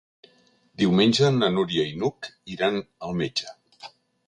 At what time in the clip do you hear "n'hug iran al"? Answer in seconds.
2.05-3.17